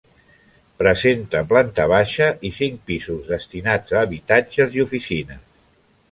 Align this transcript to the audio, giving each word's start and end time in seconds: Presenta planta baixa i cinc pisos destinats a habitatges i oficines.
Presenta 0.77 1.41
planta 1.51 1.83
baixa 1.91 2.29
i 2.49 2.49
cinc 2.59 2.79
pisos 2.87 3.29
destinats 3.33 3.95
a 3.97 4.01
habitatges 4.05 4.79
i 4.79 4.83
oficines. 4.87 5.45